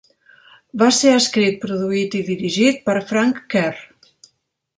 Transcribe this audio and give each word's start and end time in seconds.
Va 0.83 0.87
ser 0.99 1.11
escrit, 1.17 1.59
produït 1.65 2.17
i 2.21 2.25
dirigit 2.33 2.81
per 2.89 2.97
Frank 3.13 3.45
Kerr. 3.55 3.87